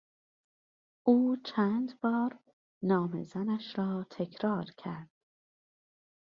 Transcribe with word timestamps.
او 1.07 1.37
چند 1.45 1.99
بار 1.99 2.39
نام 2.83 3.23
زنش 3.23 3.77
را 3.77 4.05
تکرار 4.09 4.65
کرد. 4.77 5.09